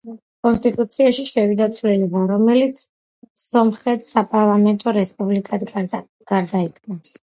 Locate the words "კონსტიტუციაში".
0.45-1.25